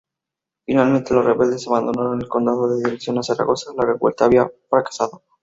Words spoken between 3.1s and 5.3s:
a Zaragoza: la revuelta había fracasado.